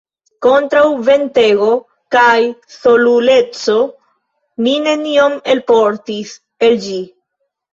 [0.43, 1.67] Kontraŭ ventego
[2.15, 2.39] kaj
[2.77, 3.77] soluleco
[4.65, 6.33] mi nenion elportis
[6.69, 6.99] el ĝi.